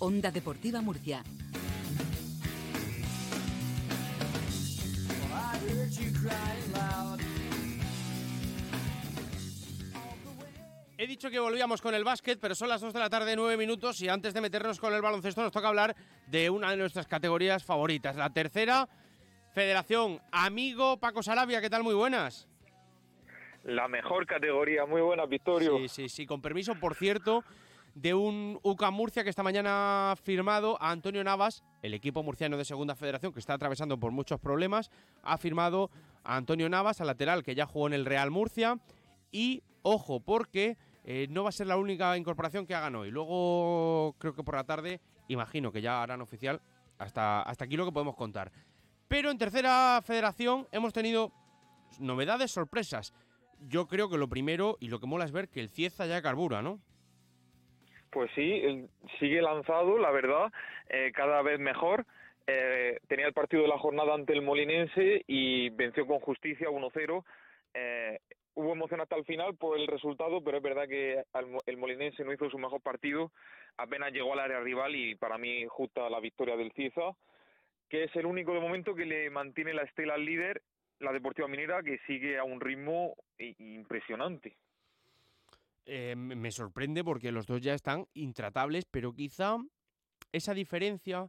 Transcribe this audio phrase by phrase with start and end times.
[0.00, 1.22] Onda Deportiva Murcia.
[10.96, 13.56] He dicho que volvíamos con el básquet, pero son las 2 de la tarde, 9
[13.56, 15.94] minutos, y antes de meternos con el baloncesto nos toca hablar
[16.26, 18.88] de una de nuestras categorías favoritas, la tercera
[19.52, 20.20] Federación.
[20.32, 21.82] Amigo Paco Sarabia, ¿qué tal?
[21.82, 22.47] Muy buenas.
[23.64, 25.78] La mejor categoría, muy buena, Victorio.
[25.78, 27.44] Sí, sí, sí, con permiso, por cierto,
[27.94, 32.56] de un UCA Murcia que esta mañana ha firmado a Antonio Navas, el equipo murciano
[32.56, 34.90] de Segunda Federación, que está atravesando por muchos problemas,
[35.22, 35.90] ha firmado
[36.24, 38.78] a Antonio Navas, al lateral, que ya jugó en el Real Murcia,
[39.32, 43.10] y ojo, porque eh, no va a ser la única incorporación que hagan hoy.
[43.10, 46.60] Luego, creo que por la tarde, imagino que ya harán oficial
[46.98, 48.52] hasta, hasta aquí lo que podemos contar.
[49.08, 51.32] Pero en tercera federación hemos tenido
[51.98, 53.12] novedades, sorpresas.
[53.66, 56.22] Yo creo que lo primero y lo que mola es ver que el Cieza ya
[56.22, 56.80] carbura, ¿no?
[58.10, 58.88] Pues sí,
[59.18, 60.50] sigue lanzado, la verdad,
[60.88, 62.06] eh, cada vez mejor.
[62.46, 67.24] Eh, tenía el partido de la jornada ante el Molinense y venció con justicia 1-0.
[67.74, 68.18] Eh,
[68.54, 71.22] hubo emoción hasta el final por el resultado, pero es verdad que
[71.66, 73.30] el Molinense no hizo su mejor partido,
[73.76, 77.12] apenas llegó al área rival y para mí justa la victoria del Cieza,
[77.90, 80.62] que es el único de momento que le mantiene la estela al líder,
[81.00, 84.56] la Deportiva Minera, que sigue a un ritmo impresionante.
[85.86, 89.56] Eh, me sorprende porque los dos ya están intratables, pero quizá
[90.32, 91.28] esa diferencia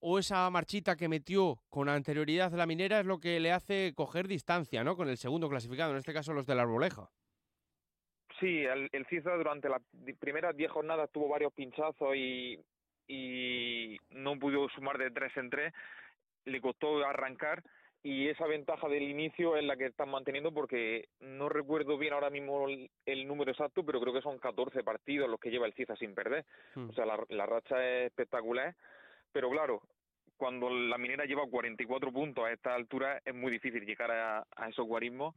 [0.00, 4.26] o esa marchita que metió con anterioridad la minera es lo que le hace coger
[4.26, 4.96] distancia, ¿no?
[4.96, 7.08] Con el segundo clasificado, en este caso los de la Arboleja.
[8.40, 9.80] Sí, el, el durante las
[10.18, 12.58] primeras diez jornadas tuvo varios pinchazos y,
[13.06, 15.72] y no pudo sumar de tres en tres.
[16.44, 17.62] Le costó arrancar
[18.04, 22.28] y esa ventaja del inicio es la que están manteniendo porque no recuerdo bien ahora
[22.28, 25.96] mismo el, número exacto, pero creo que son 14 partidos los que lleva el Ciza
[25.96, 26.44] sin perder.
[26.74, 26.90] Hmm.
[26.90, 28.76] O sea, la, la racha es espectacular.
[29.32, 29.80] Pero claro,
[30.36, 34.86] cuando la minera lleva 44 puntos a esta altura es muy difícil llegar a, esos
[34.86, 35.34] guarismos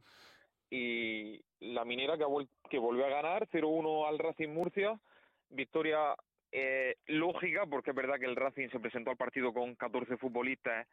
[0.68, 2.26] y la minera que,
[2.68, 5.00] que volvió a ganar 0-1 al Racing Murcia,
[5.48, 6.14] victoria
[6.52, 10.86] eh, lógica porque es verdad que el Racing se presentó al partido con 14 futbolistas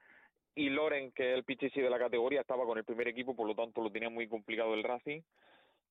[0.56, 3.48] y Loren, que es el pichichi de la categoría, estaba con el primer equipo, por
[3.48, 5.22] lo tanto lo tenía muy complicado el Racing.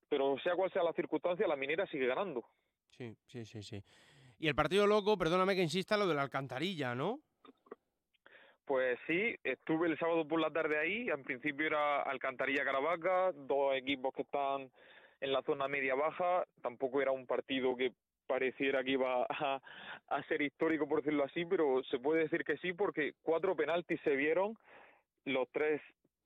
[0.09, 2.45] Pero sea cual sea la circunstancia, la minera sigue ganando.
[2.97, 3.83] Sí, sí, sí, sí.
[4.39, 7.21] Y el partido loco, perdóname que insista, lo de la alcantarilla, ¿no?
[8.65, 13.75] Pues sí, estuve el sábado por la tarde ahí, en principio era Alcantarilla Caravaca, dos
[13.77, 14.71] equipos que están
[15.21, 17.93] en la zona media-baja, tampoco era un partido que
[18.27, 19.61] pareciera que iba a,
[20.29, 24.17] ser histórico, por decirlo así, pero se puede decir que sí, porque cuatro penaltis se
[24.17, 24.57] vieron,
[25.25, 25.81] los tres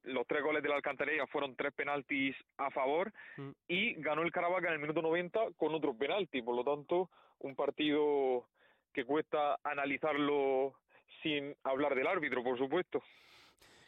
[0.04, 3.50] los tres goles de la Alcantarilla fueron tres penaltis a favor mm.
[3.66, 7.10] y ganó el Caravaca en el minuto 90 con otro penalti, por lo tanto,
[7.40, 8.46] un partido
[8.94, 10.74] que cuesta analizarlo
[11.22, 13.02] sin hablar del árbitro, por supuesto.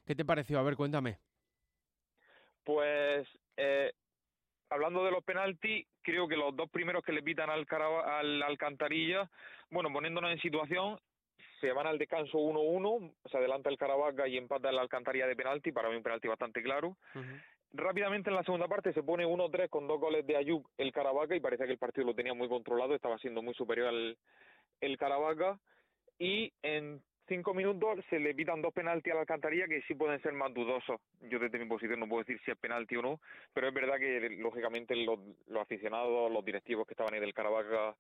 [0.07, 0.59] ¿Qué te pareció?
[0.59, 1.19] A ver, cuéntame.
[2.65, 3.93] Pues, eh,
[4.71, 7.67] hablando de los penaltis, creo que los dos primeros que le pitan al,
[8.05, 9.29] al Alcantarilla,
[9.71, 10.99] bueno, poniéndonos en situación,
[11.61, 15.73] se van al descanso 1-1, se adelanta el Caravaca y empata el Alcantarilla de penalti,
[15.73, 16.97] para mí un penalti bastante claro.
[17.73, 21.37] Rápidamente en la segunda parte se pone 1-3 con dos goles de Ayub el Caravaca
[21.37, 24.17] y parece que el partido lo tenía muy controlado, estaba siendo muy superior al
[24.81, 25.59] el Caravaca
[26.19, 30.21] y en cinco minutos se le pitan dos penaltis a la alcantarilla que sí pueden
[30.21, 31.01] ser más dudosos.
[31.31, 33.21] Yo desde mi posición no puedo decir si es penalti o no,
[33.55, 35.21] pero es verdad que lógicamente los,
[35.61, 37.95] aficionados, los directivos que estaban ahí del Caravaca,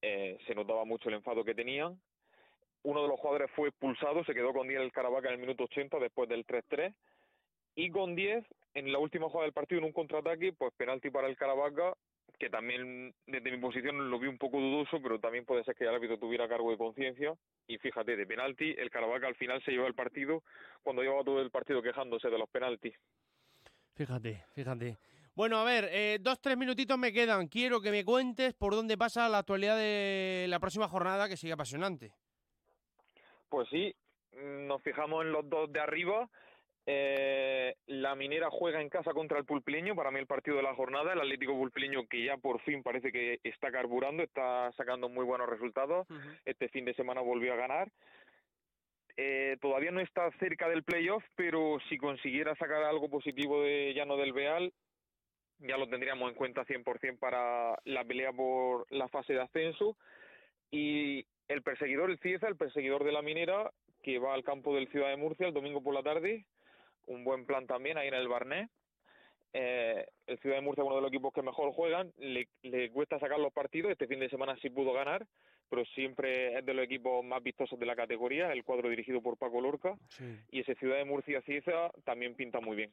[0.00, 2.00] eh, se notaba mucho el enfado que tenían.
[2.84, 5.64] Uno de los jugadores fue expulsado, se quedó con 10 el Caravaca en el minuto
[5.64, 6.94] 80 después del 3-3.
[7.74, 8.44] Y con 10,
[8.74, 11.94] en la última jugada del partido, en un contraataque, pues penalti para el Caravaca,
[12.38, 15.84] que también desde mi posición lo vi un poco dudoso, pero también puede ser que
[15.84, 17.34] el árbitro tuviera cargo de conciencia
[17.66, 20.42] y fíjate, de penalti, el Caravaca al final se llevó el partido
[20.82, 22.94] cuando llevaba todo el partido quejándose de los penaltis.
[23.94, 24.98] Fíjate, fíjate.
[25.34, 27.48] Bueno, a ver, eh, dos, tres minutitos me quedan.
[27.48, 31.52] Quiero que me cuentes por dónde pasa la actualidad de la próxima jornada que sigue
[31.52, 32.12] apasionante.
[33.48, 33.94] Pues sí,
[34.32, 36.28] nos fijamos en los dos de arriba.
[36.88, 40.74] Eh, la Minera juega en casa contra el Pulpileño, para mí el partido de la
[40.74, 45.24] jornada, el Atlético Pulpileño que ya por fin parece que está carburando, está sacando muy
[45.24, 46.06] buenos resultados,
[46.44, 47.90] este fin de semana volvió a ganar.
[49.16, 54.16] Eh, todavía no está cerca del playoff, pero si consiguiera sacar algo positivo de Llano
[54.16, 54.72] del Beal,
[55.58, 59.96] ya lo tendríamos en cuenta 100% para la pelea por la fase de ascenso.
[60.70, 63.72] Y el perseguidor, el Cieza, el perseguidor de la minera,
[64.02, 66.44] que va al campo del Ciudad de Murcia el domingo por la tarde,
[67.06, 68.68] un buen plan también ahí en el Barnet.
[69.52, 72.90] eh, el Ciudad de Murcia es uno de los equipos que mejor juegan, le, le
[72.90, 75.26] cuesta sacar los partidos, este fin de semana sí pudo ganar,
[75.70, 79.36] pero siempre es de los equipos más vistosos de la categoría, el cuadro dirigido por
[79.38, 79.96] Paco Lorca,
[80.50, 82.92] y ese Ciudad de Murcia Cieza también pinta muy bien.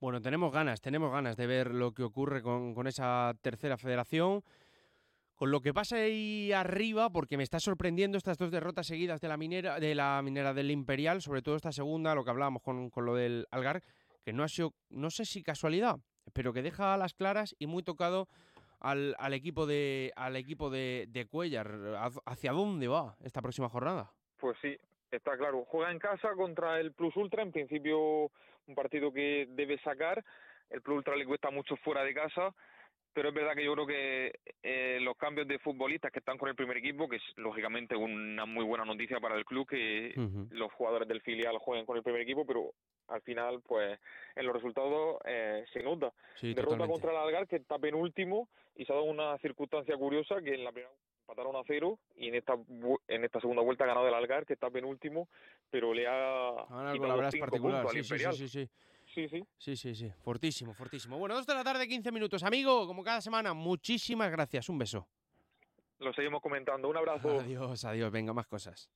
[0.00, 4.42] Bueno, tenemos ganas, tenemos ganas de ver lo que ocurre con, con esa tercera federación.
[5.40, 9.28] Con lo que pasa ahí arriba, porque me está sorprendiendo estas dos derrotas seguidas de
[9.28, 12.90] la minera, de la minera del Imperial, sobre todo esta segunda, lo que hablábamos con,
[12.90, 13.80] con lo del Algar,
[14.22, 15.96] que no ha sido, no sé si casualidad,
[16.34, 18.28] pero que deja a las claras y muy tocado
[18.80, 21.72] al, al equipo de al equipo de, de Cuellar.
[22.26, 24.12] ¿Hacia dónde va esta próxima jornada?
[24.38, 24.76] Pues sí,
[25.10, 25.64] está claro.
[25.68, 28.30] Juega en casa contra el Plus Ultra, en principio
[28.66, 30.22] un partido que debe sacar.
[30.68, 32.54] El Plus Ultra le cuesta mucho fuera de casa
[33.12, 34.40] pero es verdad que yo creo que
[35.20, 38.84] cambios de futbolistas que están con el primer equipo, que es lógicamente una muy buena
[38.84, 40.14] noticia para el club que
[40.50, 42.72] los jugadores del filial jueguen con el primer equipo, pero
[43.08, 44.00] al final, pues
[44.34, 46.12] en los resultados eh, se nota.
[46.40, 50.54] Derrota contra el Algar, que está penúltimo, y se ha dado una circunstancia curiosa que
[50.54, 52.54] en la primera empataron a cero y en esta
[53.06, 55.28] en esta segunda vuelta ha ganado el Algar, que está penúltimo,
[55.70, 58.32] pero le ha quitado cinco puntos al Imperial.
[58.32, 58.68] sí, sí.
[59.20, 59.44] Sí, sí.
[59.58, 60.12] Sí, sí, sí.
[60.22, 61.18] Fortísimo, fortísimo.
[61.18, 62.42] Bueno, dos de la tarde, 15 minutos.
[62.42, 64.68] Amigo, como cada semana, muchísimas gracias.
[64.68, 65.06] Un beso.
[65.98, 66.88] Lo seguimos comentando.
[66.88, 67.40] Un abrazo.
[67.40, 68.10] Adiós, adiós.
[68.10, 68.90] Venga, más cosas.